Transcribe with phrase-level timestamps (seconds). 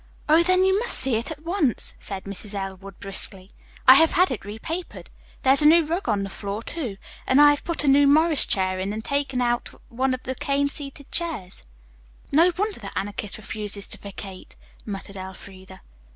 [0.27, 2.55] "Oh, then you must see it at once," said Mrs.
[2.55, 3.51] Elwood briskly.
[3.87, 5.11] "I have had it repapered.
[5.43, 8.07] There is a new rug on the floor, too, and I have put a new
[8.07, 11.61] Morris chair in and taken out one of the cane seated chairs."
[12.31, 14.55] "No wonder the Anarchist refuses to vacate,"
[14.87, 15.81] muttered Elfreda.